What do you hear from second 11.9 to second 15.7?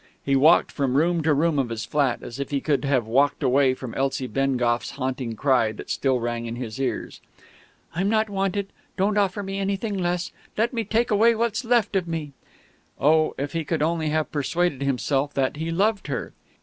of me" Oh, if he could only have persuaded himself that he